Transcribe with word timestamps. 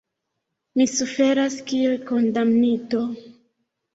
Mi 0.79 0.87
suferas, 0.93 1.57
kiel 1.71 1.93
kondamnito. 2.11 3.03